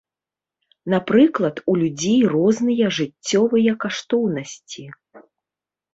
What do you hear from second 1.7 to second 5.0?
у людзей розныя жыццёвыя каштоўнасці.